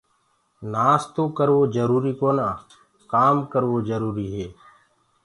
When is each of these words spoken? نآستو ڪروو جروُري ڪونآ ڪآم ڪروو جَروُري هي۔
نآستو 0.73 1.23
ڪروو 1.37 1.59
جروُري 1.75 2.13
ڪونآ 2.21 2.49
ڪآم 3.11 3.35
ڪروو 3.51 3.75
جَروُري 3.89 4.27
هي۔ 4.35 4.47